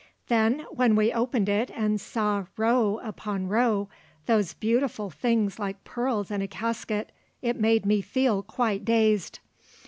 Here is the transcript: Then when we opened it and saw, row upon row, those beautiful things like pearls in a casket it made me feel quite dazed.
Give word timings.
Then 0.29 0.61
when 0.71 0.95
we 0.95 1.13
opened 1.13 1.47
it 1.47 1.69
and 1.69 2.01
saw, 2.01 2.45
row 2.57 2.99
upon 3.03 3.45
row, 3.49 3.87
those 4.25 4.55
beautiful 4.55 5.11
things 5.11 5.59
like 5.59 5.83
pearls 5.83 6.31
in 6.31 6.41
a 6.41 6.47
casket 6.47 7.11
it 7.43 7.55
made 7.59 7.85
me 7.85 8.01
feel 8.01 8.41
quite 8.41 8.83
dazed. 8.83 9.37